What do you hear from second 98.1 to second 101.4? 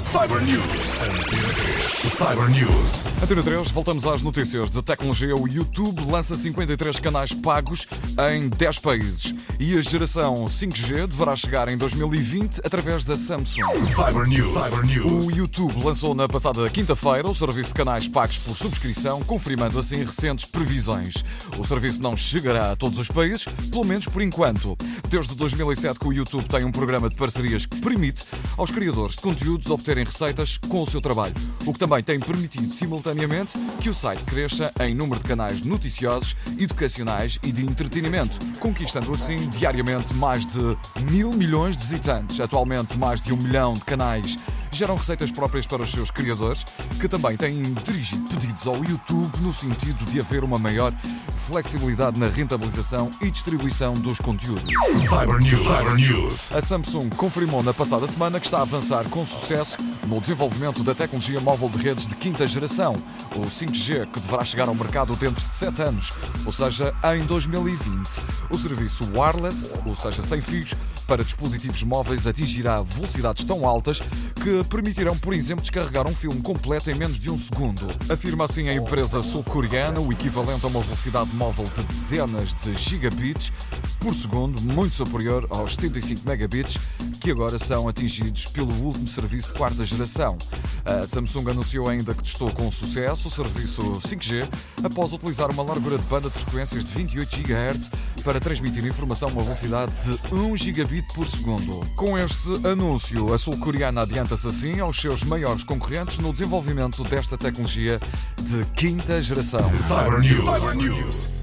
para transmitir informação a uma velocidade de 1 gigabit por